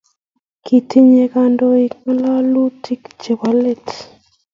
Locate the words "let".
3.61-3.85